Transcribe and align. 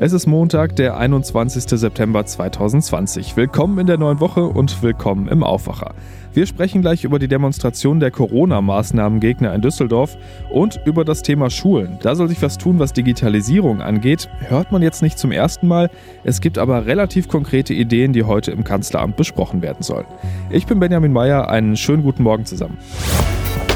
Es 0.00 0.12
ist 0.12 0.28
Montag, 0.28 0.76
der 0.76 0.96
21. 0.96 1.64
September 1.70 2.24
2020. 2.24 3.36
Willkommen 3.36 3.80
in 3.80 3.88
der 3.88 3.98
neuen 3.98 4.20
Woche 4.20 4.44
und 4.44 4.80
willkommen 4.80 5.26
im 5.26 5.42
Aufwacher. 5.42 5.92
Wir 6.32 6.46
sprechen 6.46 6.82
gleich 6.82 7.02
über 7.02 7.18
die 7.18 7.26
Demonstration 7.26 7.98
der 7.98 8.12
Corona-Maßnahmengegner 8.12 9.52
in 9.52 9.60
Düsseldorf 9.60 10.16
und 10.52 10.78
über 10.84 11.04
das 11.04 11.22
Thema 11.22 11.50
Schulen. 11.50 11.98
Da 12.00 12.14
soll 12.14 12.28
sich 12.28 12.40
was 12.42 12.58
tun, 12.58 12.78
was 12.78 12.92
Digitalisierung 12.92 13.82
angeht. 13.82 14.30
Hört 14.46 14.70
man 14.70 14.82
jetzt 14.82 15.02
nicht 15.02 15.18
zum 15.18 15.32
ersten 15.32 15.66
Mal. 15.66 15.90
Es 16.22 16.40
gibt 16.40 16.58
aber 16.58 16.86
relativ 16.86 17.26
konkrete 17.26 17.74
Ideen, 17.74 18.12
die 18.12 18.22
heute 18.22 18.52
im 18.52 18.62
Kanzleramt 18.62 19.16
besprochen 19.16 19.62
werden 19.62 19.82
sollen. 19.82 20.06
Ich 20.48 20.66
bin 20.66 20.78
Benjamin 20.78 21.12
Meyer. 21.12 21.50
Einen 21.50 21.76
schönen 21.76 22.04
guten 22.04 22.22
Morgen 22.22 22.44
zusammen. 22.44 22.78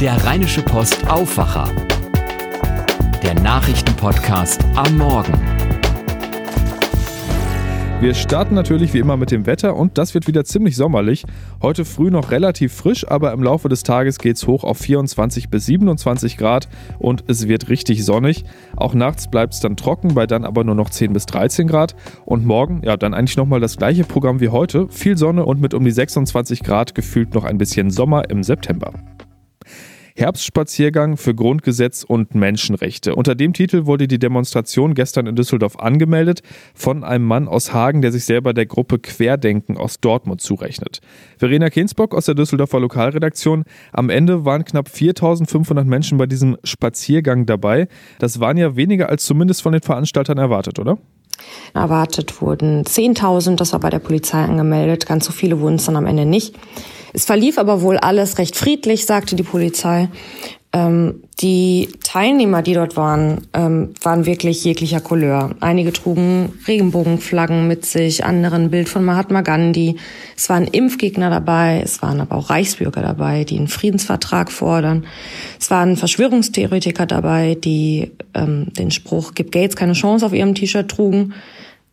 Der 0.00 0.24
Rheinische 0.24 0.62
Post 0.62 1.04
Aufwacher. 1.10 1.68
Der 3.24 3.34
Nachrichtenpodcast 3.34 4.64
am 4.76 4.98
Morgen. 4.98 5.71
Wir 8.02 8.14
starten 8.14 8.56
natürlich 8.56 8.94
wie 8.94 8.98
immer 8.98 9.16
mit 9.16 9.30
dem 9.30 9.46
Wetter 9.46 9.76
und 9.76 9.96
das 9.96 10.12
wird 10.12 10.26
wieder 10.26 10.44
ziemlich 10.44 10.74
sommerlich. 10.74 11.24
Heute 11.62 11.84
früh 11.84 12.10
noch 12.10 12.32
relativ 12.32 12.72
frisch, 12.72 13.08
aber 13.08 13.32
im 13.32 13.44
Laufe 13.44 13.68
des 13.68 13.84
Tages 13.84 14.18
geht 14.18 14.38
es 14.38 14.48
hoch 14.48 14.64
auf 14.64 14.78
24 14.78 15.50
bis 15.50 15.66
27 15.66 16.36
Grad 16.36 16.68
und 16.98 17.22
es 17.28 17.46
wird 17.46 17.68
richtig 17.68 18.04
sonnig. 18.04 18.44
Auch 18.74 18.94
nachts 18.94 19.30
bleibt 19.30 19.54
es 19.54 19.60
dann 19.60 19.76
trocken, 19.76 20.14
bei 20.14 20.26
dann 20.26 20.44
aber 20.44 20.64
nur 20.64 20.74
noch 20.74 20.90
10 20.90 21.12
bis 21.12 21.26
13 21.26 21.68
Grad. 21.68 21.94
Und 22.24 22.44
morgen, 22.44 22.82
ja, 22.84 22.96
dann 22.96 23.14
eigentlich 23.14 23.36
nochmal 23.36 23.60
das 23.60 23.76
gleiche 23.76 24.02
Programm 24.02 24.40
wie 24.40 24.48
heute. 24.48 24.88
Viel 24.88 25.16
Sonne 25.16 25.46
und 25.46 25.60
mit 25.60 25.72
um 25.72 25.84
die 25.84 25.92
26 25.92 26.64
Grad 26.64 26.96
gefühlt 26.96 27.34
noch 27.34 27.44
ein 27.44 27.56
bisschen 27.56 27.88
Sommer 27.90 28.28
im 28.28 28.42
September. 28.42 28.94
Herbstspaziergang 30.16 31.16
für 31.16 31.34
Grundgesetz 31.34 32.04
und 32.04 32.34
Menschenrechte. 32.34 33.14
Unter 33.14 33.34
dem 33.34 33.52
Titel 33.52 33.86
wurde 33.86 34.08
die 34.08 34.18
Demonstration 34.18 34.94
gestern 34.94 35.26
in 35.26 35.36
Düsseldorf 35.36 35.78
angemeldet 35.78 36.42
von 36.74 37.04
einem 37.04 37.24
Mann 37.24 37.48
aus 37.48 37.72
Hagen, 37.72 38.02
der 38.02 38.12
sich 38.12 38.24
selber 38.24 38.52
der 38.52 38.66
Gruppe 38.66 38.98
Querdenken 38.98 39.76
aus 39.76 40.00
Dortmund 40.00 40.40
zurechnet. 40.40 41.00
Verena 41.38 41.70
Kensbock 41.70 42.14
aus 42.14 42.26
der 42.26 42.34
Düsseldorfer 42.34 42.80
Lokalredaktion. 42.80 43.64
Am 43.92 44.10
Ende 44.10 44.44
waren 44.44 44.64
knapp 44.64 44.88
4500 44.88 45.86
Menschen 45.86 46.18
bei 46.18 46.26
diesem 46.26 46.56
Spaziergang 46.64 47.46
dabei. 47.46 47.88
Das 48.18 48.40
waren 48.40 48.56
ja 48.56 48.76
weniger 48.76 49.08
als 49.08 49.24
zumindest 49.24 49.62
von 49.62 49.72
den 49.72 49.82
Veranstaltern 49.82 50.38
erwartet, 50.38 50.78
oder? 50.78 50.98
Erwartet 51.74 52.40
wurden 52.42 52.84
10.000, 52.84 53.56
das 53.56 53.72
war 53.72 53.80
bei 53.80 53.90
der 53.90 53.98
Polizei 53.98 54.38
angemeldet. 54.42 55.06
Ganz 55.06 55.24
so 55.24 55.32
viele 55.32 55.60
wurden 55.60 55.76
es 55.76 55.86
dann 55.86 55.96
am 55.96 56.06
Ende 56.06 56.26
nicht. 56.26 56.54
Es 57.12 57.24
verlief 57.24 57.58
aber 57.58 57.82
wohl 57.82 57.98
alles 57.98 58.38
recht 58.38 58.56
friedlich, 58.56 59.06
sagte 59.06 59.36
die 59.36 59.42
Polizei. 59.42 60.08
Ähm, 60.74 61.22
die 61.40 61.90
Teilnehmer, 62.02 62.62
die 62.62 62.72
dort 62.72 62.96
waren, 62.96 63.46
ähm, 63.52 63.92
waren 64.02 64.24
wirklich 64.24 64.64
jeglicher 64.64 65.00
Couleur. 65.00 65.50
Einige 65.60 65.92
trugen 65.92 66.52
Regenbogenflaggen 66.66 67.68
mit 67.68 67.84
sich, 67.84 68.24
andere 68.24 68.56
ein 68.56 68.70
Bild 68.70 68.88
von 68.88 69.04
Mahatma 69.04 69.42
Gandhi. 69.42 69.96
Es 70.34 70.48
waren 70.48 70.66
Impfgegner 70.66 71.28
dabei, 71.28 71.82
es 71.84 72.00
waren 72.00 72.20
aber 72.20 72.36
auch 72.36 72.48
Reichsbürger 72.48 73.02
dabei, 73.02 73.44
die 73.44 73.58
einen 73.58 73.68
Friedensvertrag 73.68 74.50
fordern. 74.50 75.04
Es 75.60 75.70
waren 75.70 75.96
Verschwörungstheoretiker 75.96 77.04
dabei, 77.04 77.54
die 77.54 78.12
ähm, 78.32 78.72
den 78.72 78.90
Spruch 78.90 79.32
Gib 79.34 79.52
Gates 79.52 79.76
keine 79.76 79.92
Chance 79.92 80.24
auf 80.24 80.32
ihrem 80.32 80.54
T-Shirt 80.54 80.88
trugen. 80.88 81.34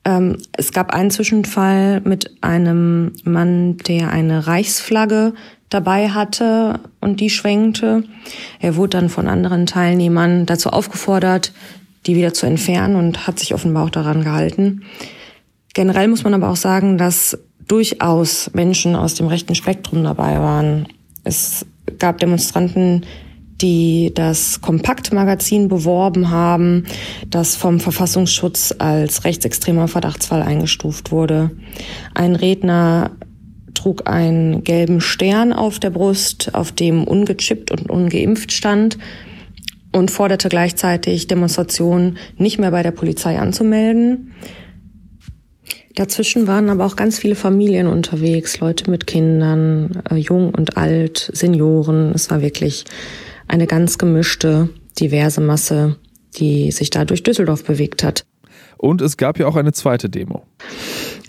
Ähm, 0.09 0.37
es 0.53 0.73
gab 0.73 0.91
einen 0.91 1.11
Zwischenfall 1.11 2.01
mit 2.01 2.31
einem 2.41 3.11
Mann, 3.25 3.77
der 3.77 4.09
eine 4.09 4.47
Reichsflagge 4.47 5.33
dabei 5.69 6.09
hatte 6.09 6.79
und 6.99 7.19
die 7.19 7.29
schwenkte. 7.29 8.03
Er 8.59 8.75
wurde 8.75 8.97
dann 8.97 9.09
von 9.09 9.27
anderen 9.27 9.67
Teilnehmern 9.67 10.47
dazu 10.47 10.71
aufgefordert, 10.71 11.53
die 12.07 12.15
wieder 12.15 12.33
zu 12.33 12.47
entfernen 12.47 12.95
und 12.95 13.27
hat 13.27 13.37
sich 13.37 13.53
offenbar 13.53 13.85
auch 13.85 13.91
daran 13.91 14.23
gehalten. 14.23 14.81
Generell 15.75 16.07
muss 16.07 16.23
man 16.23 16.33
aber 16.33 16.49
auch 16.49 16.55
sagen, 16.55 16.97
dass 16.97 17.37
durchaus 17.67 18.49
Menschen 18.53 18.95
aus 18.95 19.13
dem 19.13 19.27
rechten 19.27 19.53
Spektrum 19.53 20.03
dabei 20.03 20.39
waren. 20.39 20.87
Es 21.23 21.67
gab 21.99 22.17
Demonstranten, 22.17 23.05
die 23.61 24.11
das 24.13 24.61
Kompaktmagazin 24.61 25.67
beworben 25.67 26.29
haben, 26.29 26.85
das 27.27 27.55
vom 27.55 27.79
Verfassungsschutz 27.79 28.73
als 28.77 29.25
rechtsextremer 29.25 29.87
Verdachtsfall 29.87 30.41
eingestuft 30.41 31.11
wurde. 31.11 31.51
Ein 32.13 32.35
Redner 32.35 33.11
trug 33.73 34.07
einen 34.07 34.63
gelben 34.63 35.01
Stern 35.01 35.53
auf 35.53 35.79
der 35.79 35.89
Brust, 35.89 36.53
auf 36.53 36.71
dem 36.71 37.03
ungechippt 37.03 37.71
und 37.71 37.89
ungeimpft 37.89 38.51
stand 38.51 38.97
und 39.91 40.11
forderte 40.11 40.49
gleichzeitig 40.49 41.27
Demonstrationen 41.27 42.17
nicht 42.37 42.59
mehr 42.59 42.71
bei 42.71 42.83
der 42.83 42.91
Polizei 42.91 43.39
anzumelden. 43.39 44.33
Dazwischen 45.95 46.47
waren 46.47 46.69
aber 46.69 46.85
auch 46.85 46.95
ganz 46.95 47.19
viele 47.19 47.35
Familien 47.35 47.87
unterwegs, 47.87 48.59
Leute 48.59 48.89
mit 48.89 49.07
Kindern, 49.07 50.01
äh, 50.09 50.15
jung 50.15 50.53
und 50.53 50.77
alt, 50.77 51.31
Senioren. 51.33 52.11
Es 52.13 52.29
war 52.29 52.41
wirklich 52.41 52.85
eine 53.49 53.67
ganz 53.67 53.97
gemischte, 53.97 54.69
diverse 54.99 55.41
Masse, 55.41 55.97
die 56.37 56.71
sich 56.71 56.89
da 56.89 57.03
durch 57.03 57.23
Düsseldorf 57.23 57.63
bewegt 57.63 58.03
hat. 58.03 58.25
Und 58.77 59.01
es 59.01 59.17
gab 59.17 59.37
ja 59.37 59.47
auch 59.47 59.57
eine 59.57 59.73
zweite 59.73 60.09
Demo. 60.09 60.43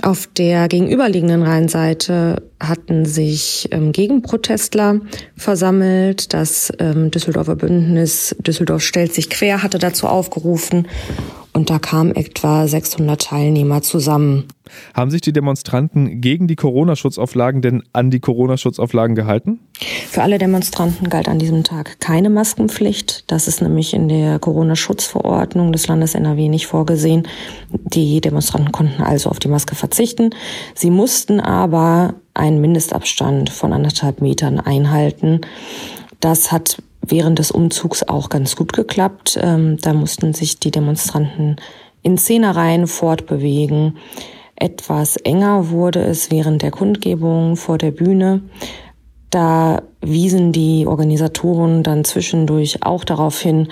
Auf 0.03 0.29
der 0.29 0.69
gegenüberliegenden 0.69 1.43
Rheinseite 1.43 2.43
hatten 2.61 3.05
sich 3.05 3.69
ähm, 3.73 3.93
Gegenprotestler 3.93 5.01
versammelt. 5.37 6.33
Das 6.33 6.73
ähm, 6.79 7.11
Düsseldorfer 7.11 7.57
Bündnis 7.57 8.37
Düsseldorf 8.39 8.83
stellt 8.83 9.13
sich 9.13 9.29
quer 9.29 9.63
hatte 9.63 9.79
dazu 9.79 10.07
aufgerufen 10.07 10.87
und 11.53 11.71
da 11.71 11.79
kamen 11.79 12.15
etwa 12.15 12.67
600 12.67 13.21
Teilnehmer 13.21 13.83
zusammen. 13.83 14.45
Haben 14.95 15.11
sich 15.11 15.21
die 15.21 15.33
Demonstranten 15.33 16.21
gegen 16.21 16.47
die 16.49 16.57
Corona-Schutzauflagen 16.57 17.63
denn 17.63 17.83
an 17.93 18.11
die 18.11 18.21
Corona-Schutzauflagen 18.21 19.15
gehalten? 19.15 19.61
Für 20.09 20.23
alle 20.23 20.39
Demonstranten 20.39 21.09
galt 21.09 21.29
an 21.29 21.39
diesem 21.39 21.65
Tag 21.65 22.01
keine 22.01 22.31
Maskenpflicht. 22.31 23.25
Das 23.31 23.49
ist 23.49 23.63
nämlich 23.63 23.95
in 23.95 24.09
der 24.09 24.39
Corona-Schutzverordnung 24.39 25.73
des 25.73 25.87
Landes 25.87 26.15
NRW 26.15 26.49
nicht 26.49 26.67
vorgesehen. 26.67 27.27
Die 27.71 28.21
Demonstranten 28.21 28.73
konnten 28.73 29.03
also 29.03 29.31
auf 29.31 29.39
die 29.39 29.49
Maske 29.49 29.75
verzichten. 29.75 30.31
Sie 30.75 30.91
mussten 30.91 31.41
aber 31.41 32.15
einen 32.35 32.61
Mindestabstand 32.61 33.51
von 33.51 33.73
anderthalb 33.73 34.21
Metern 34.21 34.61
einhalten. 34.61 35.41
Das 36.21 36.53
hat 36.53 36.83
während 37.01 37.39
des 37.39 37.51
Umzugs 37.51 38.03
auch 38.03 38.29
ganz 38.29 38.57
gut 38.57 38.73
geklappt. 38.73 39.39
Ähm, 39.41 39.79
da 39.81 39.93
mussten 39.93 40.35
sich 40.35 40.59
die 40.59 40.71
Demonstranten 40.71 41.57
in 42.03 42.19
Zehnerreihen 42.19 42.87
fortbewegen. 42.87 43.99
Etwas 44.60 45.16
enger 45.16 45.71
wurde 45.71 46.00
es 46.00 46.31
während 46.31 46.60
der 46.60 46.71
Kundgebung 46.71 47.56
vor 47.56 47.78
der 47.78 47.91
Bühne. 47.91 48.43
Da 49.31 49.82
wiesen 50.03 50.53
die 50.53 50.87
Organisatoren 50.87 51.82
dann 51.82 52.04
zwischendurch 52.04 52.82
auch 52.82 53.04
darauf 53.04 53.41
hin, 53.41 53.69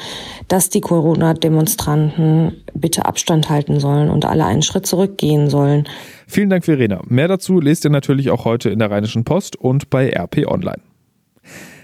dass 0.46 0.70
die 0.70 0.80
Corona-Demonstranten 0.80 2.64
bitte 2.74 3.04
Abstand 3.04 3.50
halten 3.50 3.80
sollen 3.80 4.08
und 4.08 4.24
alle 4.24 4.46
einen 4.46 4.62
Schritt 4.62 4.86
zurückgehen 4.86 5.50
sollen. 5.50 5.86
Vielen 6.26 6.48
Dank, 6.48 6.64
Verena. 6.64 7.02
Mehr 7.06 7.28
dazu 7.28 7.60
lest 7.60 7.84
ihr 7.84 7.90
natürlich 7.90 8.30
auch 8.30 8.46
heute 8.46 8.70
in 8.70 8.78
der 8.78 8.90
Rheinischen 8.90 9.24
Post 9.24 9.56
und 9.56 9.90
bei 9.90 10.10
RP 10.10 10.46
Online. 10.46 10.80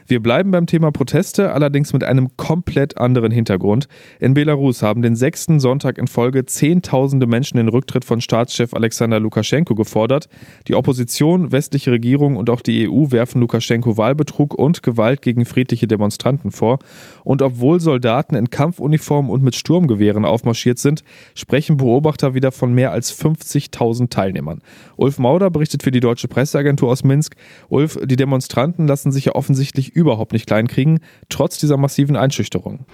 Wir 0.07 0.21
bleiben 0.21 0.51
beim 0.51 0.67
Thema 0.67 0.93
Proteste, 0.93 1.53
allerdings 1.53 1.95
mit 1.95 2.05
einem 2.05 2.37
komplett 2.37 2.99
anderen 2.99 3.33
Hintergrund. 3.33 3.89
In 4.21 4.35
Belarus 4.35 4.83
haben 4.83 5.01
den 5.01 5.17
sechsten 5.17 5.61
Sonntag 5.61 5.97
in 5.97 6.09
Folge 6.09 6.45
Zehntausende 6.45 7.27
Menschen 7.27 7.57
den 7.57 7.69
Rücktritt 7.69 8.05
von 8.05 8.21
Staatschef 8.21 8.75
Alexander 8.75 9.19
Lukaschenko 9.19 9.75
gefordert. 9.75 10.29
Die 10.69 10.75
Opposition, 10.75 11.53
westliche 11.53 11.91
Regierung 11.91 12.37
und 12.37 12.51
auch 12.51 12.61
die 12.61 12.87
EU 12.87 13.13
werfen 13.13 13.41
Lukaschenko 13.41 13.97
Wahlbetrug 13.97 14.53
und 14.53 14.83
Gewalt 14.83 15.23
gegen 15.23 15.47
friedliche 15.47 15.87
Demonstranten 15.87 16.51
vor. 16.51 16.81
Und 17.23 17.41
obwohl 17.41 17.81
Soldaten 17.81 18.35
in 18.35 18.51
Kampfuniformen 18.51 19.31
und 19.31 19.43
mit 19.43 19.55
Sturmgewehren 19.55 20.27
aufmarschiert 20.27 20.79
sind, 20.79 21.03
sprechen 21.35 21.79
Beobachter 21.79 22.35
wieder 22.35 22.53
von 22.53 22.75
mehr 22.75 22.93
als 22.93 23.19
50.000 23.19 24.11
Teilnehmern. 24.11 24.61
Ulf 24.97 25.19
Mauder 25.19 25.49
berichtet 25.49 25.83
für 25.83 25.91
die 25.91 26.01
Deutsche 26.01 26.29
Presseagentur 26.29 26.91
aus 26.91 27.05
Minsk. 27.05 27.37
Ulf, 27.71 27.99
die 28.05 28.17
Demonstranten 28.17 28.87
lassen 28.87 29.11
sich 29.11 29.25
ja 29.27 29.35
offensichtlich 29.35 29.94
überhaupt 29.95 30.33
nicht 30.33 30.47
kleinkriegen, 30.47 31.01
trotz 31.29 31.59
dieser 31.59 31.77
massiven 31.77 32.17
Einschüchterung. 32.17 32.87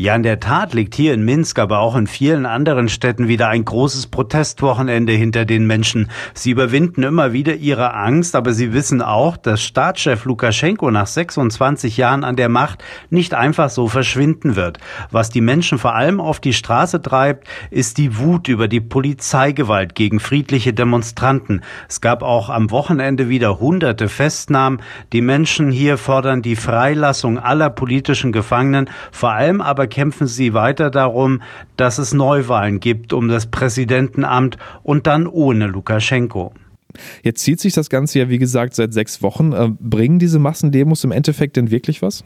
Ja, 0.00 0.14
in 0.14 0.22
der 0.22 0.38
Tat 0.38 0.74
liegt 0.74 0.94
hier 0.94 1.12
in 1.12 1.24
Minsk, 1.24 1.58
aber 1.58 1.80
auch 1.80 1.96
in 1.96 2.06
vielen 2.06 2.46
anderen 2.46 2.88
Städten 2.88 3.26
wieder 3.26 3.48
ein 3.48 3.64
großes 3.64 4.06
Protestwochenende 4.06 5.12
hinter 5.12 5.44
den 5.44 5.66
Menschen. 5.66 6.08
Sie 6.34 6.52
überwinden 6.52 7.02
immer 7.02 7.32
wieder 7.32 7.56
ihre 7.56 7.94
Angst, 7.94 8.36
aber 8.36 8.52
sie 8.52 8.72
wissen 8.72 9.02
auch, 9.02 9.36
dass 9.36 9.60
Staatschef 9.60 10.24
Lukaschenko 10.24 10.92
nach 10.92 11.08
26 11.08 11.96
Jahren 11.96 12.22
an 12.22 12.36
der 12.36 12.48
Macht 12.48 12.84
nicht 13.10 13.34
einfach 13.34 13.70
so 13.70 13.88
verschwinden 13.88 14.54
wird. 14.54 14.78
Was 15.10 15.30
die 15.30 15.40
Menschen 15.40 15.78
vor 15.78 15.96
allem 15.96 16.20
auf 16.20 16.38
die 16.38 16.52
Straße 16.52 17.02
treibt, 17.02 17.48
ist 17.72 17.98
die 17.98 18.18
Wut 18.18 18.46
über 18.46 18.68
die 18.68 18.80
Polizeigewalt 18.80 19.96
gegen 19.96 20.20
friedliche 20.20 20.72
Demonstranten. 20.72 21.62
Es 21.88 22.00
gab 22.00 22.22
auch 22.22 22.50
am 22.50 22.70
Wochenende 22.70 23.28
wieder 23.28 23.58
hunderte 23.58 24.08
Festnahmen. 24.08 24.80
Die 25.12 25.22
Menschen 25.22 25.72
hier 25.72 25.98
fordern 25.98 26.27
fordern 26.28 26.42
die 26.42 26.56
Freilassung 26.56 27.38
aller 27.38 27.70
politischen 27.70 28.32
Gefangenen. 28.32 28.90
Vor 29.12 29.32
allem 29.32 29.62
aber 29.62 29.86
kämpfen 29.86 30.26
sie 30.26 30.52
weiter 30.52 30.90
darum, 30.90 31.40
dass 31.78 31.96
es 31.96 32.12
Neuwahlen 32.12 32.80
gibt 32.80 33.14
um 33.14 33.28
das 33.28 33.46
Präsidentenamt 33.46 34.58
und 34.82 35.06
dann 35.06 35.26
ohne 35.26 35.68
Lukaschenko. 35.68 36.52
Jetzt 37.22 37.42
zieht 37.44 37.60
sich 37.60 37.72
das 37.72 37.88
Ganze 37.88 38.18
ja, 38.18 38.28
wie 38.28 38.36
gesagt, 38.36 38.74
seit 38.74 38.92
sechs 38.92 39.22
Wochen. 39.22 39.52
Äh, 39.52 39.70
bringen 39.80 40.18
diese 40.18 40.38
Massendemos 40.38 41.02
im 41.02 41.12
Endeffekt 41.12 41.56
denn 41.56 41.70
wirklich 41.70 42.02
was? 42.02 42.24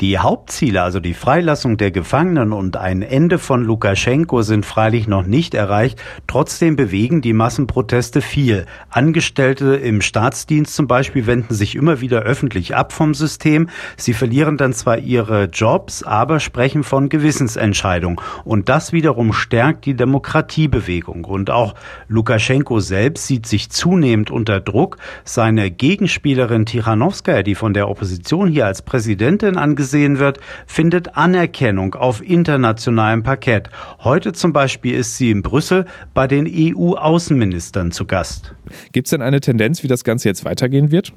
Die 0.00 0.16
Hauptziele, 0.16 0.80
also 0.80 1.00
die 1.00 1.12
Freilassung 1.12 1.76
der 1.76 1.90
Gefangenen 1.90 2.52
und 2.52 2.76
ein 2.76 3.02
Ende 3.02 3.36
von 3.36 3.64
Lukaschenko 3.64 4.42
sind 4.42 4.64
freilich 4.64 5.08
noch 5.08 5.26
nicht 5.26 5.54
erreicht. 5.54 6.00
Trotzdem 6.28 6.76
bewegen 6.76 7.20
die 7.20 7.32
Massenproteste 7.32 8.20
viel. 8.20 8.66
Angestellte 8.90 9.74
im 9.74 10.00
Staatsdienst 10.00 10.76
zum 10.76 10.86
Beispiel 10.86 11.26
wenden 11.26 11.52
sich 11.52 11.74
immer 11.74 12.00
wieder 12.00 12.20
öffentlich 12.20 12.76
ab 12.76 12.92
vom 12.92 13.12
System. 13.12 13.70
Sie 13.96 14.12
verlieren 14.12 14.56
dann 14.56 14.72
zwar 14.72 14.98
ihre 14.98 15.46
Jobs, 15.46 16.04
aber 16.04 16.38
sprechen 16.38 16.84
von 16.84 17.08
Gewissensentscheidung. 17.08 18.20
Und 18.44 18.68
das 18.68 18.92
wiederum 18.92 19.32
stärkt 19.32 19.84
die 19.84 19.94
Demokratiebewegung. 19.94 21.24
Und 21.24 21.50
auch 21.50 21.74
Lukaschenko 22.06 22.78
selbst 22.78 23.26
sieht 23.26 23.46
sich 23.46 23.70
zunehmend 23.70 24.30
unter 24.30 24.60
Druck. 24.60 24.98
Seine 25.24 25.72
Gegenspielerin 25.72 26.66
Tichanowskaja, 26.66 27.42
die 27.42 27.56
von 27.56 27.74
der 27.74 27.88
Opposition 27.88 28.46
hier 28.46 28.66
als 28.66 28.82
Präsidentin 28.82 29.56
angesehen 29.56 29.87
gesehen 29.88 30.18
wird, 30.18 30.38
findet 30.66 31.16
Anerkennung 31.16 31.94
auf 31.94 32.20
internationalem 32.20 33.22
Parkett. 33.22 33.70
Heute 34.00 34.34
zum 34.34 34.52
Beispiel 34.52 34.94
ist 34.94 35.16
sie 35.16 35.30
in 35.30 35.40
Brüssel 35.40 35.86
bei 36.12 36.26
den 36.26 36.46
EU-Außenministern 36.46 37.90
zu 37.90 38.04
Gast. 38.04 38.54
Gibt 38.92 39.06
es 39.06 39.12
denn 39.12 39.22
eine 39.22 39.40
Tendenz, 39.40 39.82
wie 39.82 39.88
das 39.88 40.04
Ganze 40.04 40.28
jetzt 40.28 40.44
weitergehen 40.44 40.90
wird? 40.90 41.14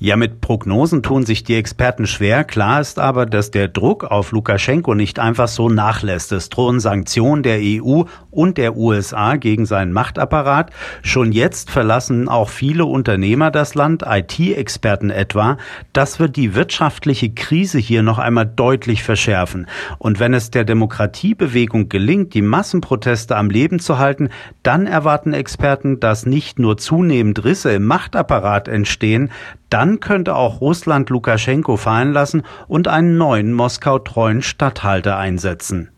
Ja, 0.00 0.14
mit 0.14 0.40
Prognosen 0.40 1.02
tun 1.02 1.26
sich 1.26 1.42
die 1.42 1.56
Experten 1.56 2.06
schwer. 2.06 2.44
Klar 2.44 2.80
ist 2.80 3.00
aber, 3.00 3.26
dass 3.26 3.50
der 3.50 3.66
Druck 3.66 4.04
auf 4.04 4.30
Lukaschenko 4.30 4.94
nicht 4.94 5.18
einfach 5.18 5.48
so 5.48 5.68
nachlässt. 5.68 6.30
Es 6.30 6.50
drohen 6.50 6.78
Sanktionen 6.78 7.42
der 7.42 7.58
EU 7.60 8.04
und 8.30 8.58
der 8.58 8.76
USA 8.76 9.34
gegen 9.34 9.66
seinen 9.66 9.92
Machtapparat. 9.92 10.70
Schon 11.02 11.32
jetzt 11.32 11.72
verlassen 11.72 12.28
auch 12.28 12.48
viele 12.48 12.84
Unternehmer 12.84 13.50
das 13.50 13.74
Land, 13.74 14.04
IT-Experten 14.06 15.10
etwa. 15.10 15.56
Das 15.92 16.20
wird 16.20 16.36
die 16.36 16.54
wirtschaftliche 16.54 17.30
Krise 17.30 17.78
hier 17.78 18.04
noch 18.04 18.20
einmal 18.20 18.46
deutlich 18.46 19.02
verschärfen. 19.02 19.66
Und 19.98 20.20
wenn 20.20 20.32
es 20.32 20.52
der 20.52 20.62
Demokratiebewegung 20.62 21.88
gelingt, 21.88 22.34
die 22.34 22.42
Massenproteste 22.42 23.34
am 23.34 23.50
Leben 23.50 23.80
zu 23.80 23.98
halten, 23.98 24.28
dann 24.62 24.86
erwarten 24.86 25.32
Experten, 25.32 25.98
dass 25.98 26.24
nicht 26.24 26.60
nur 26.60 26.76
zunehmend 26.76 27.42
Risse 27.42 27.72
im 27.72 27.84
Machtapparat 27.84 28.68
entstehen, 28.68 29.32
dann 29.70 29.87
könnte 30.00 30.36
auch 30.36 30.60
Russland 30.60 31.10
Lukaschenko 31.10 31.76
fallen 31.76 32.12
lassen 32.12 32.42
und 32.68 32.86
einen 32.88 33.16
neuen 33.16 33.52
Moskau-treuen 33.52 34.42
Statthalter 34.42 35.16
einsetzen. 35.16 35.90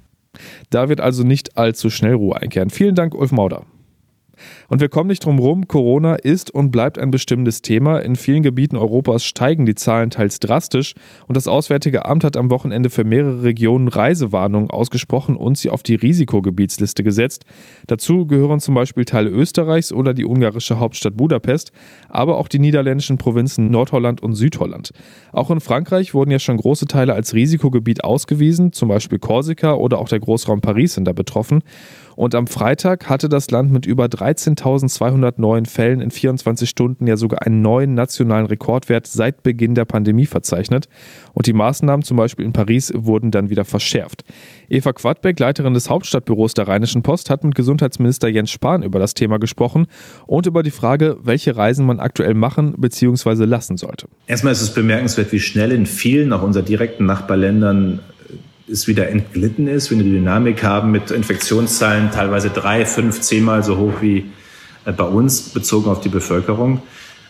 Da 0.71 0.89
wird 0.89 1.01
also 1.01 1.25
nicht 1.25 1.59
allzu 1.59 1.91
schnell 1.91 2.15
Ruhe 2.15 2.37
einkehren. 2.37 2.71
Vielen 2.71 2.95
Dank, 2.95 3.15
Ulf 3.15 3.33
Mauder. 3.33 3.65
Und 4.71 4.81
wir 4.81 4.89
kommen 4.89 5.09
nicht 5.09 5.25
drum 5.25 5.41
rum, 5.41 5.67
Corona 5.67 6.15
ist 6.15 6.53
und 6.53 6.71
bleibt 6.71 6.97
ein 6.97 7.11
bestimmendes 7.11 7.61
Thema. 7.61 7.99
In 7.99 8.15
vielen 8.15 8.45
Gebieten 8.45 8.77
Europas 8.77 9.25
steigen 9.25 9.67
die 9.67 9.75
Zahlen 9.75 10.11
teils 10.11 10.39
drastisch 10.39 10.95
und 11.27 11.37
das 11.37 11.49
Auswärtige 11.49 12.07
Amt 12.07 12.23
hat 12.23 12.37
am 12.37 12.51
Wochenende 12.51 12.89
für 12.89 13.03
mehrere 13.03 13.43
Regionen 13.43 13.89
Reisewarnungen 13.89 14.71
ausgesprochen 14.71 15.35
und 15.35 15.59
sie 15.59 15.71
auf 15.71 15.83
die 15.83 15.97
Risikogebietsliste 15.97 17.03
gesetzt. 17.03 17.47
Dazu 17.89 18.27
gehören 18.27 18.61
zum 18.61 18.77
Beispiel 18.77 19.05
Teile 19.05 19.31
Österreichs 19.31 19.93
oder 19.93 20.15
die 20.15 20.25
ungarische 20.25 20.79
Hauptstadt 20.79 21.17
Budapest, 21.17 21.73
aber 22.09 22.39
auch 22.39 22.47
die 22.47 22.61
niederländischen 22.61 23.19
Provinzen 23.19 23.73
Nordholland 23.73 24.23
und 24.23 24.37
Südholland. 24.37 24.93
Auch 25.33 25.51
in 25.51 25.59
Frankreich 25.59 26.15
wurden 26.15 26.31
ja 26.31 26.39
schon 26.39 26.59
große 26.59 26.87
Teile 26.87 27.15
als 27.15 27.35
Risikogebiet 27.35 28.05
ausgewiesen, 28.05 28.73
zum 28.73 28.89
Beispiel 28.89 29.19
Korsika 29.19 29.75
oder 29.75 29.99
auch 29.99 30.09
der 30.09 30.21
Großraum 30.21 30.61
Paris 30.61 30.95
sind 30.95 31.07
da 31.07 31.13
betroffen. 31.13 31.65
Und 32.15 32.35
am 32.35 32.47
Freitag 32.47 33.09
hatte 33.09 33.31
das 33.31 33.51
Land 33.51 33.73
mit 33.73 33.87
über 33.87 34.07
13 34.07 34.55
2209 34.61 35.65
Fällen 35.67 36.01
in 36.01 36.11
24 36.11 36.69
Stunden 36.69 37.07
ja 37.07 37.17
sogar 37.17 37.47
einen 37.47 37.63
neuen 37.63 37.95
nationalen 37.95 38.47
Rekordwert 38.47 39.07
seit 39.07 39.43
Beginn 39.43 39.75
der 39.75 39.87
Pandemie 39.87 40.27
verzeichnet. 40.27 40.89
Und 41.33 41.47
die 41.47 41.53
Maßnahmen 41.53 42.05
zum 42.05 42.17
Beispiel 42.17 42.45
in 42.45 42.53
Paris 42.53 42.93
wurden 42.95 43.31
dann 43.31 43.49
wieder 43.49 43.65
verschärft. 43.65 44.25
Eva 44.69 44.93
Quadbeck, 44.93 45.39
Leiterin 45.39 45.75
des 45.75 45.89
Hauptstadtbüros 45.89 46.55
der 46.55 46.69
Rheinischen 46.69 47.03
Post, 47.03 47.31
hat 47.31 47.43
mit 47.45 47.55
Gesundheitsminister 47.55 48.29
Jens 48.29 48.51
Spahn 48.51 48.83
über 48.83 48.99
das 48.99 49.15
Thema 49.15 49.39
gesprochen 49.39 49.87
und 50.27 50.47
über 50.47 50.63
die 50.63 50.71
Frage, 50.71 51.17
welche 51.23 51.57
Reisen 51.57 51.87
man 51.87 51.99
aktuell 51.99 52.35
machen 52.35 52.75
bzw. 52.77 53.45
lassen 53.45 53.77
sollte. 53.77 54.07
Erstmal 54.27 54.53
ist 54.53 54.61
es 54.61 54.75
bemerkenswert, 54.75 55.33
wie 55.33 55.41
schnell 55.41 55.73
in 55.73 55.87
vielen, 55.87 56.33
auch 56.33 56.43
unserer 56.43 56.65
direkten 56.65 57.07
Nachbarländern, 57.07 58.01
äh, 58.29 58.73
es 58.73 58.87
wieder 58.87 59.09
entglitten 59.09 59.67
ist, 59.67 59.91
wir 59.91 59.99
eine 59.99 60.09
Dynamik 60.09 60.63
haben 60.63 60.91
mit 60.91 61.11
Infektionszahlen 61.11 62.11
teilweise 62.11 62.51
drei, 62.51 62.85
fünf, 62.85 63.21
zehnmal 63.21 63.63
so 63.65 63.79
hoch 63.79 63.95
wie 64.01 64.27
bei 64.85 65.05
uns 65.05 65.51
bezogen 65.51 65.91
auf 65.91 66.01
die 66.01 66.09
Bevölkerung. 66.09 66.83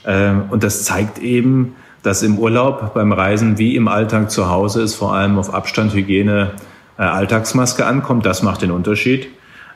Ähm, 0.06 0.44
und 0.50 0.62
das 0.62 0.84
zeigt 0.84 1.18
eben, 1.18 1.74
dass 2.02 2.22
im 2.22 2.38
Urlaub, 2.38 2.94
beim 2.94 3.12
Reisen 3.12 3.58
wie 3.58 3.76
im 3.76 3.88
Alltag 3.88 4.30
zu 4.30 4.48
Hause 4.48 4.82
es 4.82 4.94
vor 4.94 5.14
allem 5.14 5.38
auf 5.38 5.52
Abstand, 5.52 5.92
Hygiene, 5.94 6.52
äh, 6.98 7.02
Alltagsmaske 7.02 7.84
ankommt. 7.84 8.24
Das 8.24 8.42
macht 8.42 8.62
den 8.62 8.70
Unterschied. 8.70 9.28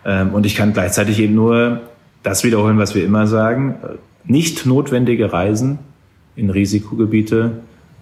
Ähm, 0.05 0.33
und 0.33 0.47
ich 0.47 0.57
kann 0.57 0.73
gleichzeitig 0.73 1.19
eben 1.19 1.35
nur 1.35 1.81
das 2.23 2.45
wiederholen, 2.45 2.79
was 2.79 2.95
wir 2.95 3.05
immer 3.05 3.27
sagen. 3.27 3.77
Nicht 4.25 4.65
notwendige 4.65 5.33
Reisen 5.33 5.79
in 6.37 6.51
Risikogebiete 6.51 7.53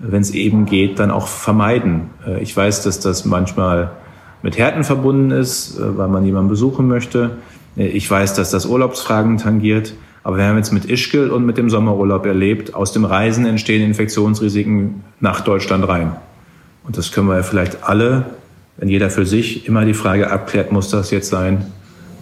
wenn 0.02 0.20
es 0.20 0.32
eben 0.32 0.66
geht, 0.66 0.98
dann 0.98 1.10
auch 1.10 1.28
vermeiden. 1.28 2.10
Äh, 2.26 2.42
ich 2.42 2.56
weiß, 2.56 2.82
dass 2.82 3.00
das 3.00 3.24
manchmal 3.24 3.92
mit 4.42 4.58
Härten 4.58 4.84
verbunden 4.84 5.30
ist, 5.30 5.78
äh, 5.78 5.96
weil 5.96 6.08
man 6.08 6.24
jemanden 6.24 6.48
besuchen 6.48 6.88
möchte. 6.88 7.38
Äh, 7.76 7.88
ich 7.88 8.10
weiß, 8.10 8.34
dass 8.34 8.50
das 8.50 8.66
Urlaubsfragen 8.66 9.38
tangiert. 9.38 9.94
Aber 10.24 10.36
wir 10.36 10.44
haben 10.44 10.56
jetzt 10.56 10.72
mit 10.72 10.84
Ischgl 10.84 11.30
und 11.30 11.44
mit 11.44 11.58
dem 11.58 11.68
Sommerurlaub 11.68 12.26
erlebt, 12.26 12.74
aus 12.74 12.92
dem 12.92 13.04
Reisen 13.04 13.44
entstehen 13.44 13.82
Infektionsrisiken 13.82 15.02
nach 15.18 15.40
Deutschland 15.40 15.86
rein. 15.88 16.12
Und 16.84 16.96
das 16.96 17.12
können 17.12 17.28
wir 17.28 17.42
vielleicht 17.42 17.82
alle, 17.82 18.26
wenn 18.76 18.88
jeder 18.88 19.10
für 19.10 19.26
sich 19.26 19.66
immer 19.66 19.84
die 19.84 19.94
Frage 19.94 20.30
abklärt, 20.30 20.70
muss 20.70 20.90
das 20.90 21.10
jetzt 21.10 21.28
sein, 21.28 21.66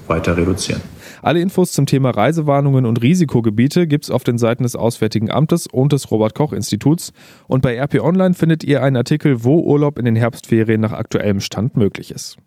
weiter 0.07 0.37
reduzieren. 0.37 0.81
Alle 1.23 1.41
Infos 1.41 1.73
zum 1.73 1.85
Thema 1.85 2.11
Reisewarnungen 2.11 2.87
und 2.87 3.03
Risikogebiete 3.03 3.87
gibt 3.87 4.05
es 4.05 4.11
auf 4.11 4.25
den 4.25 4.39
Seiten 4.39 4.63
des 4.63 4.75
Auswärtigen 4.75 5.31
Amtes 5.31 5.67
und 5.67 5.93
des 5.93 6.11
Robert 6.11 6.35
Koch 6.35 6.55
Instituts. 6.55 7.13
Und 7.47 7.61
bei 7.61 7.77
RP 7.79 8.01
Online 8.01 8.33
findet 8.35 8.65
ihr 8.65 8.83
einen 8.83 8.97
Artikel, 8.97 9.45
wo 9.45 9.61
Urlaub 9.61 9.99
in 9.99 10.07
den 10.07 10.17
Herbstferien 10.17 10.81
nach 10.81 10.93
aktuellem 10.93 11.41
Stand 11.41 11.77
möglich 11.77 12.11
ist. 12.11 12.39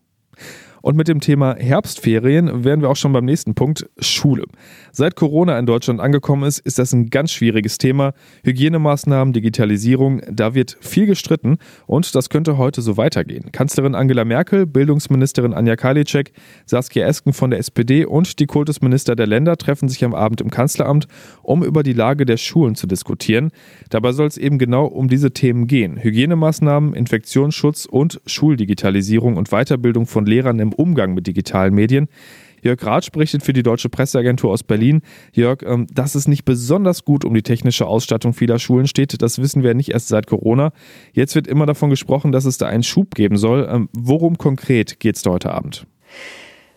Und 0.83 0.97
mit 0.97 1.07
dem 1.07 1.21
Thema 1.21 1.55
Herbstferien 1.55 2.65
wären 2.65 2.81
wir 2.81 2.89
auch 2.89 2.97
schon 2.97 3.13
beim 3.13 3.23
nächsten 3.23 3.55
Punkt, 3.55 3.89
Schule. 3.99 4.43
Seit 4.91 5.15
Corona 5.15 5.57
in 5.57 5.65
Deutschland 5.65 6.01
angekommen 6.01 6.43
ist, 6.43 6.59
ist 6.59 6.77
das 6.77 6.91
ein 6.91 7.09
ganz 7.09 7.31
schwieriges 7.31 7.77
Thema. 7.77 8.11
Hygienemaßnahmen, 8.43 9.33
Digitalisierung, 9.33 10.21
da 10.29 10.55
wird 10.55 10.77
viel 10.81 11.05
gestritten 11.05 11.57
und 11.87 12.13
das 12.15 12.27
könnte 12.27 12.57
heute 12.57 12.81
so 12.81 12.97
weitergehen. 12.97 13.53
Kanzlerin 13.53 13.95
Angela 13.95 14.25
Merkel, 14.25 14.65
Bildungsministerin 14.65 15.53
Anja 15.53 15.77
Karliczek, 15.77 16.33
Saskia 16.65 17.07
Esken 17.07 17.31
von 17.31 17.49
der 17.49 17.59
SPD 17.59 18.03
und 18.03 18.41
die 18.41 18.45
Kultusminister 18.45 19.15
der 19.15 19.25
Länder 19.25 19.55
treffen 19.55 19.87
sich 19.87 20.03
am 20.03 20.13
Abend 20.13 20.41
im 20.41 20.49
Kanzleramt, 20.49 21.07
um 21.43 21.63
über 21.63 21.83
die 21.83 21.93
Lage 21.93 22.25
der 22.25 22.35
Schulen 22.35 22.75
zu 22.75 22.87
diskutieren. 22.87 23.51
Dabei 23.89 24.11
soll 24.11 24.27
es 24.27 24.37
eben 24.37 24.57
genau 24.57 24.87
um 24.87 25.07
diese 25.07 25.31
Themen 25.31 25.67
gehen. 25.67 26.03
Hygienemaßnahmen, 26.03 26.93
Infektionsschutz 26.93 27.85
und 27.85 28.19
Schuldigitalisierung 28.25 29.37
und 29.37 29.47
Weiterbildung 29.51 30.07
von 30.07 30.25
Lehrern 30.25 30.59
im 30.59 30.72
Umgang 30.73 31.13
mit 31.13 31.27
digitalen 31.27 31.73
Medien. 31.73 32.07
Jörg 32.63 32.83
Rath 32.85 33.11
berichtet 33.11 33.43
für 33.43 33.53
die 33.53 33.61
Deutsche 33.61 33.89
Presseagentur 33.89 34.51
aus 34.51 34.63
Berlin. 34.63 35.01
Jörg, 35.33 35.61
ähm, 35.63 35.85
dass 35.93 36.15
es 36.15 36.27
nicht 36.27 36.45
besonders 36.45 37.03
gut 37.03 37.25
um 37.25 37.33
die 37.33 37.43
technische 37.43 37.85
Ausstattung 37.85 38.33
vieler 38.33 38.57
Schulen 38.57 38.87
steht, 38.87 39.21
das 39.21 39.39
wissen 39.39 39.63
wir 39.63 39.73
nicht 39.73 39.89
erst 39.89 40.07
seit 40.07 40.27
Corona. 40.27 40.71
Jetzt 41.11 41.35
wird 41.35 41.47
immer 41.47 41.65
davon 41.65 41.89
gesprochen, 41.89 42.31
dass 42.31 42.45
es 42.45 42.57
da 42.57 42.67
einen 42.67 42.83
Schub 42.83 43.15
geben 43.15 43.37
soll. 43.37 43.67
Ähm, 43.69 43.89
worum 43.93 44.37
konkret 44.37 44.99
geht 44.99 45.17
es 45.17 45.25
heute 45.25 45.51
Abend? 45.51 45.85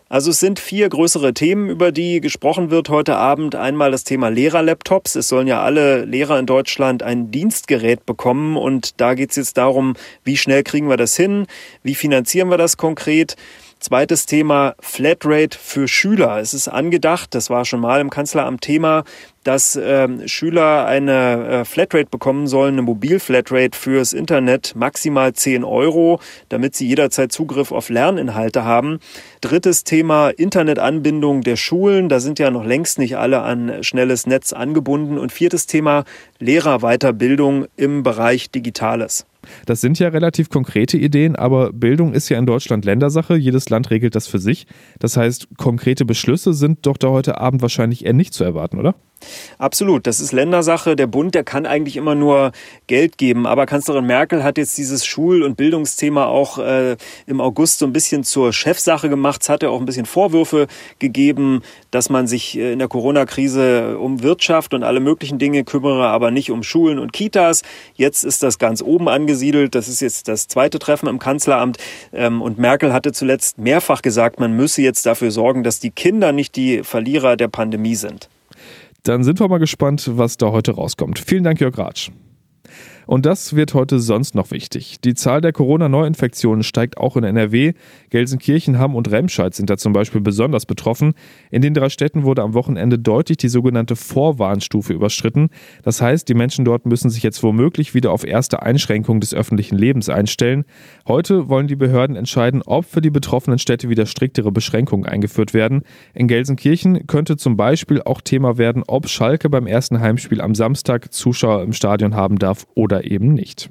Also 0.09 0.31
es 0.31 0.39
sind 0.39 0.59
vier 0.59 0.87
größere 0.87 1.33
Themen, 1.33 1.69
über 1.69 1.91
die 1.91 2.21
gesprochen 2.21 2.69
wird 2.71 2.87
heute 2.87 3.17
Abend. 3.17 3.55
Einmal 3.55 3.91
das 3.91 4.05
Thema 4.05 4.29
Lehrerlaptops. 4.29 5.15
Es 5.17 5.27
sollen 5.27 5.47
ja 5.47 5.61
alle 5.61 6.05
Lehrer 6.05 6.39
in 6.39 6.45
Deutschland 6.45 7.03
ein 7.03 7.29
Dienstgerät 7.29 8.05
bekommen 8.05 8.55
und 8.55 9.01
da 9.01 9.15
geht 9.15 9.31
es 9.31 9.35
jetzt 9.35 9.57
darum, 9.57 9.95
wie 10.23 10.37
schnell 10.37 10.63
kriegen 10.63 10.87
wir 10.87 10.95
das 10.95 11.17
hin, 11.17 11.45
wie 11.83 11.95
finanzieren 11.95 12.49
wir 12.49 12.57
das 12.57 12.77
konkret. 12.77 13.35
Zweites 13.79 14.25
Thema 14.25 14.73
Flatrate 14.79 15.55
für 15.55 15.87
Schüler. 15.87 16.39
Es 16.39 16.55
ist 16.55 16.67
angedacht, 16.67 17.35
das 17.35 17.51
war 17.51 17.63
schon 17.63 17.79
mal 17.79 18.01
im 18.01 18.09
Kanzleramt 18.09 18.61
Thema, 18.61 19.03
dass 19.43 19.79
ähm, 19.81 20.27
Schüler 20.27 20.87
eine 20.87 21.47
äh, 21.47 21.65
Flatrate 21.65 22.09
bekommen 22.09 22.47
sollen, 22.47 22.73
eine 22.73 22.81
Mobil-Flatrate 22.81 23.77
fürs 23.77 24.13
Internet, 24.13 24.75
maximal 24.75 25.31
10 25.31 25.63
Euro, 25.63 26.19
damit 26.49 26.75
sie 26.75 26.87
jederzeit 26.87 27.31
Zugriff 27.31 27.71
auf 27.71 27.89
Lerninhalte 27.89 28.65
haben. 28.65 28.99
Drittes 29.41 29.83
Thema 29.83 30.29
Internetanbindung 30.29 31.41
der 31.41 31.55
Schulen. 31.55 32.09
Da 32.09 32.19
sind 32.19 32.39
ja 32.39 32.49
noch 32.49 32.65
längst 32.65 32.97
nicht 32.97 33.15
alle 33.15 33.43
an 33.43 33.83
schnelles 33.83 34.25
Netz 34.25 34.53
angebunden. 34.53 35.19
Und 35.19 35.31
viertes 35.31 35.67
Thema 35.67 36.03
Lehrerweiterbildung 36.39 37.67
im 37.77 38.01
Bereich 38.01 38.49
Digitales. 38.49 39.27
Das 39.65 39.81
sind 39.81 39.99
ja 39.99 40.09
relativ 40.09 40.49
konkrete 40.49 40.97
Ideen, 40.97 41.35
aber 41.35 41.73
Bildung 41.73 42.13
ist 42.13 42.29
ja 42.29 42.37
in 42.37 42.45
Deutschland 42.45 42.85
Ländersache. 42.85 43.35
Jedes 43.35 43.69
Land 43.69 43.89
regelt 43.91 44.15
das 44.15 44.27
für 44.27 44.39
sich. 44.39 44.67
Das 44.99 45.17
heißt, 45.17 45.57
konkrete 45.57 46.05
Beschlüsse 46.05 46.53
sind 46.53 46.85
doch 46.85 46.97
da 46.97 47.09
heute 47.09 47.39
Abend 47.39 47.61
wahrscheinlich 47.61 48.05
eher 48.05 48.13
nicht 48.13 48.33
zu 48.33 48.43
erwarten, 48.43 48.77
oder? 48.79 48.95
Absolut, 49.57 50.07
das 50.07 50.19
ist 50.19 50.31
Ländersache. 50.31 50.95
Der 50.95 51.07
Bund, 51.07 51.33
der 51.35 51.43
kann 51.43 51.65
eigentlich 51.65 51.97
immer 51.97 52.15
nur 52.15 52.51
Geld 52.87 53.17
geben. 53.17 53.47
Aber 53.47 53.65
Kanzlerin 53.65 54.05
Merkel 54.05 54.43
hat 54.43 54.57
jetzt 54.57 54.77
dieses 54.77 55.05
Schul- 55.05 55.43
und 55.43 55.57
Bildungsthema 55.57 56.25
auch 56.25 56.57
äh, 56.59 56.95
im 57.25 57.41
August 57.41 57.79
so 57.79 57.85
ein 57.85 57.93
bisschen 57.93 58.23
zur 58.23 58.53
Chefsache 58.53 59.09
gemacht. 59.09 59.41
Es 59.41 59.49
hat 59.49 59.63
ja 59.63 59.69
auch 59.69 59.79
ein 59.79 59.85
bisschen 59.85 60.05
Vorwürfe 60.05 60.67
gegeben, 60.99 61.61
dass 61.91 62.09
man 62.09 62.27
sich 62.27 62.57
äh, 62.57 62.73
in 62.73 62.79
der 62.79 62.87
Corona-Krise 62.87 63.97
um 63.97 64.21
Wirtschaft 64.21 64.73
und 64.73 64.83
alle 64.83 64.99
möglichen 64.99 65.39
Dinge 65.39 65.63
kümmere, 65.63 66.07
aber 66.07 66.31
nicht 66.31 66.51
um 66.51 66.63
Schulen 66.63 66.99
und 66.99 67.13
Kitas. 67.13 67.63
Jetzt 67.95 68.23
ist 68.23 68.43
das 68.43 68.59
ganz 68.59 68.81
oben 68.81 69.09
angesiedelt. 69.09 69.75
Das 69.75 69.87
ist 69.87 70.01
jetzt 70.01 70.27
das 70.27 70.47
zweite 70.47 70.79
Treffen 70.79 71.07
im 71.07 71.19
Kanzleramt. 71.19 71.77
Ähm, 72.13 72.41
und 72.41 72.57
Merkel 72.57 72.93
hatte 72.93 73.11
zuletzt 73.11 73.57
mehrfach 73.57 74.01
gesagt, 74.01 74.39
man 74.39 74.53
müsse 74.53 74.81
jetzt 74.81 75.05
dafür 75.05 75.31
sorgen, 75.31 75.63
dass 75.63 75.79
die 75.79 75.91
Kinder 75.91 76.31
nicht 76.31 76.55
die 76.55 76.83
Verlierer 76.83 77.37
der 77.37 77.47
Pandemie 77.47 77.95
sind. 77.95 78.29
Dann 79.07 79.23
sind 79.23 79.39
wir 79.39 79.47
mal 79.47 79.57
gespannt, 79.57 80.09
was 80.17 80.35
da 80.35 80.51
heute 80.51 80.73
rauskommt. 80.73 81.17
Vielen 81.17 81.45
Dank, 81.45 81.61
Jörg 81.61 81.77
Ratsch. 81.77 82.11
Und 83.07 83.25
das 83.25 83.55
wird 83.55 83.73
heute 83.73 83.99
sonst 83.99 84.35
noch 84.35 84.51
wichtig. 84.51 84.99
Die 85.01 85.13
Zahl 85.13 85.39
der 85.39 85.53
Corona-Neuinfektionen 85.53 86.61
steigt 86.61 86.97
auch 86.97 87.15
in 87.15 87.23
NRW. 87.23 87.73
Gelsenkirchen, 88.09 88.77
Hamm 88.77 88.95
und 88.95 89.09
Remscheid 89.09 89.55
sind 89.55 89.69
da 89.69 89.77
zum 89.77 89.93
Beispiel 89.93 90.19
besonders 90.19 90.65
betroffen. 90.65 91.13
In 91.49 91.61
den 91.61 91.73
drei 91.73 91.87
Städten 91.87 92.23
wurde 92.23 92.43
am 92.43 92.53
Wochenende 92.53 92.99
deutlich 92.99 93.37
die 93.37 93.47
sogenannte 93.47 93.95
Vorwarnstufe 93.95 94.91
überschritten. 94.91 95.47
Das 95.83 96.01
heißt, 96.01 96.27
die 96.27 96.33
Menschen 96.33 96.65
dort 96.65 96.85
müssen 96.85 97.09
sich 97.09 97.23
jetzt 97.23 97.41
womöglich 97.43 97.93
wieder 97.93 98.11
auf 98.11 98.25
erste 98.25 98.61
Einschränkungen 98.61 99.21
des 99.21 99.33
öffentlichen 99.33 99.77
Lebens 99.77 100.09
einstellen. 100.09 100.65
Heute 101.07 101.47
wollen 101.47 101.67
die 101.67 101.77
Behörden 101.77 102.17
entscheiden, 102.17 102.61
ob 102.65 102.83
für 102.83 103.01
die 103.01 103.09
betroffenen 103.09 103.57
Städte 103.57 103.87
wieder 103.87 104.05
striktere 104.05 104.51
Beschränkungen 104.51 105.05
eingeführt 105.05 105.53
werden. 105.53 105.83
In 106.13 106.27
Gelsenkirchen 106.27 107.07
könnte 107.07 107.37
zum 107.37 107.55
Beispiel 107.55 108.01
auch 108.01 108.19
Thema 108.19 108.57
werden, 108.57 108.83
ob 108.85 109.07
Schalke 109.07 109.49
beim 109.49 109.65
ersten 109.65 110.01
Heimspiel 110.01 110.41
am 110.41 110.55
Samstag 110.55 111.13
Zuschauer 111.13 111.63
im 111.63 111.71
Stadion 111.71 112.13
haben 112.13 112.37
darf 112.37 112.67
oder 112.75 112.96
oder 112.97 113.09
eben 113.09 113.33
nicht. 113.33 113.69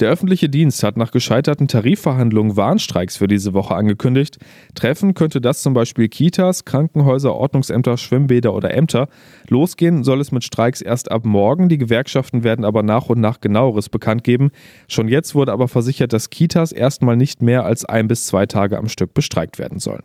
Der 0.00 0.08
öffentliche 0.08 0.48
Dienst 0.48 0.82
hat 0.82 0.96
nach 0.96 1.10
gescheiterten 1.10 1.68
Tarifverhandlungen 1.68 2.56
Warnstreiks 2.56 3.18
für 3.18 3.26
diese 3.26 3.52
Woche 3.52 3.74
angekündigt. 3.74 4.38
Treffen 4.74 5.12
könnte 5.12 5.42
das 5.42 5.60
zum 5.60 5.74
Beispiel 5.74 6.08
Kitas, 6.08 6.64
Krankenhäuser, 6.64 7.34
Ordnungsämter, 7.34 7.98
Schwimmbäder 7.98 8.54
oder 8.54 8.72
Ämter. 8.72 9.08
Losgehen 9.48 10.02
soll 10.02 10.22
es 10.22 10.32
mit 10.32 10.44
Streiks 10.44 10.80
erst 10.80 11.10
ab 11.10 11.26
morgen. 11.26 11.68
Die 11.68 11.76
Gewerkschaften 11.76 12.42
werden 12.42 12.64
aber 12.64 12.82
nach 12.82 13.10
und 13.10 13.20
nach 13.20 13.42
genaueres 13.42 13.90
bekannt 13.90 14.24
geben. 14.24 14.50
Schon 14.88 15.08
jetzt 15.08 15.34
wurde 15.34 15.52
aber 15.52 15.68
versichert, 15.68 16.14
dass 16.14 16.30
Kitas 16.30 16.72
erstmal 16.72 17.18
nicht 17.18 17.42
mehr 17.42 17.66
als 17.66 17.84
ein 17.84 18.08
bis 18.08 18.26
zwei 18.26 18.46
Tage 18.46 18.78
am 18.78 18.88
Stück 18.88 19.12
bestreikt 19.12 19.58
werden 19.58 19.78
sollen. 19.78 20.04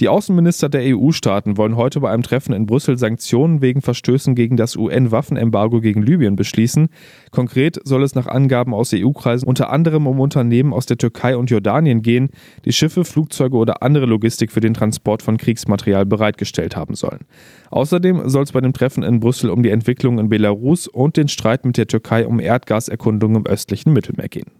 Die 0.00 0.08
Außenminister 0.08 0.68
der 0.68 0.96
EU-Staaten 0.96 1.56
wollen 1.56 1.74
heute 1.74 1.98
bei 1.98 2.12
einem 2.12 2.22
Treffen 2.22 2.52
in 2.52 2.66
Brüssel 2.66 2.96
Sanktionen 2.96 3.62
wegen 3.62 3.82
Verstößen 3.82 4.36
gegen 4.36 4.56
das 4.56 4.76
UN-Waffenembargo 4.76 5.80
gegen 5.80 6.02
Libyen 6.02 6.36
beschließen. 6.36 6.88
Konkret 7.32 7.80
soll 7.82 8.04
es 8.04 8.14
nach 8.14 8.28
Angaben 8.28 8.74
aus 8.74 8.92
EU-Kreisen 8.94 9.48
unter 9.48 9.70
anderem 9.70 10.06
um 10.06 10.20
Unternehmen 10.20 10.72
aus 10.72 10.86
der 10.86 10.98
Türkei 10.98 11.36
und 11.36 11.50
Jordanien 11.50 12.02
gehen, 12.02 12.30
die 12.64 12.72
Schiffe, 12.72 13.04
Flugzeuge 13.04 13.56
oder 13.56 13.82
andere 13.82 14.06
Logistik 14.06 14.52
für 14.52 14.60
den 14.60 14.74
Transport 14.74 15.22
von 15.22 15.36
Kriegsmaterial 15.36 16.06
bereitgestellt 16.06 16.76
haben 16.76 16.94
sollen. 16.94 17.24
Außerdem 17.70 18.28
soll 18.28 18.44
es 18.44 18.52
bei 18.52 18.60
dem 18.60 18.72
Treffen 18.72 19.02
in 19.02 19.18
Brüssel 19.18 19.50
um 19.50 19.64
die 19.64 19.70
Entwicklung 19.70 20.20
in 20.20 20.28
Belarus 20.28 20.86
und 20.86 21.16
den 21.16 21.26
Streit 21.26 21.64
mit 21.64 21.76
der 21.76 21.88
Türkei 21.88 22.24
um 22.24 22.38
Erdgaserkundungen 22.38 23.38
im 23.38 23.46
östlichen 23.46 23.92
Mittelmeer 23.92 24.28
gehen. 24.28 24.57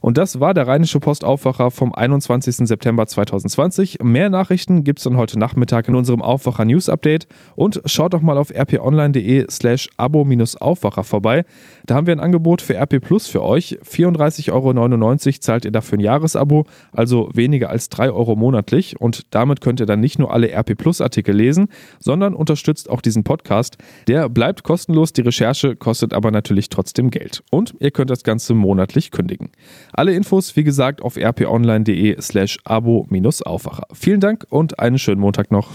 Und 0.00 0.18
das 0.18 0.40
war 0.40 0.54
der 0.54 0.66
Rheinische 0.66 1.00
Postaufwacher 1.00 1.70
vom 1.70 1.94
21. 1.94 2.56
September 2.68 3.06
2020. 3.06 3.98
Mehr 4.02 4.30
Nachrichten 4.30 4.84
gibt 4.84 4.98
es 4.98 5.04
dann 5.04 5.16
heute 5.16 5.38
Nachmittag 5.38 5.88
in 5.88 5.94
unserem 5.94 6.22
Aufwacher 6.22 6.64
News 6.64 6.88
Update. 6.88 7.26
Und 7.54 7.80
schaut 7.86 8.14
doch 8.14 8.22
mal 8.22 8.38
auf 8.38 8.50
rponline.de 8.50 9.46
slash 9.50 9.88
abo-aufwacher 9.96 11.04
vorbei. 11.04 11.44
Da 11.86 11.94
haben 11.94 12.06
wir 12.06 12.14
ein 12.14 12.20
Angebot 12.20 12.62
für 12.62 12.74
RP 12.74 13.00
Plus 13.00 13.26
für 13.26 13.42
euch. 13.42 13.78
34,99 13.84 14.52
Euro 14.52 15.38
zahlt 15.38 15.64
ihr 15.64 15.72
dafür 15.72 15.98
ein 15.98 16.00
Jahresabo, 16.00 16.66
also 16.92 17.30
weniger 17.32 17.70
als 17.70 17.88
3 17.88 18.10
Euro 18.10 18.36
monatlich. 18.36 19.00
Und 19.00 19.34
damit 19.34 19.60
könnt 19.60 19.80
ihr 19.80 19.86
dann 19.86 20.00
nicht 20.00 20.18
nur 20.18 20.32
alle 20.32 20.50
RP 20.52 20.76
Plus 20.76 21.00
Artikel 21.00 21.34
lesen, 21.34 21.68
sondern 21.98 22.34
unterstützt 22.34 22.90
auch 22.90 23.00
diesen 23.00 23.24
Podcast. 23.24 23.76
Der 24.08 24.28
bleibt 24.28 24.62
kostenlos, 24.62 25.12
die 25.12 25.22
Recherche 25.22 25.76
kostet 25.76 26.12
aber 26.12 26.30
natürlich 26.30 26.68
trotzdem 26.68 27.10
Geld. 27.10 27.42
Und 27.50 27.74
ihr 27.80 27.90
könnt 27.90 28.10
das 28.10 28.22
Ganze 28.22 28.54
monatlich 28.54 29.10
kündigen. 29.10 29.50
Alle 29.92 30.12
Infos, 30.14 30.56
wie 30.56 30.64
gesagt, 30.64 31.02
auf 31.02 31.16
rponline.de 31.16 32.20
slash 32.20 32.58
abo-aufwacher. 32.64 33.86
Vielen 33.92 34.20
Dank 34.20 34.46
und 34.50 34.78
einen 34.78 34.98
schönen 34.98 35.20
Montag 35.20 35.50
noch. 35.50 35.70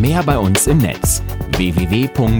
Mehr 0.00 0.22
bei 0.22 0.38
uns 0.38 0.66
im 0.66 0.78
Netz 0.78 1.22
www.rp-online.de 1.56 2.38